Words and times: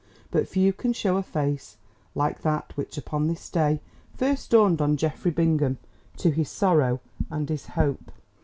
But 0.31 0.47
few 0.49 0.73
can 0.73 0.93
show 0.93 1.17
a 1.17 1.21
face 1.21 1.77
like 2.15 2.41
that 2.41 2.75
which 2.75 2.97
upon 2.97 3.27
this 3.27 3.51
day 3.51 3.81
first 4.17 4.49
dawned 4.49 4.81
on 4.81 4.97
Geoffrey 4.97 5.29
Bingham 5.29 5.77
to 6.17 6.31
his 6.31 6.49
sorrow 6.49 7.01
and 7.29 7.47
his 7.47 7.67
hope. 7.67 8.11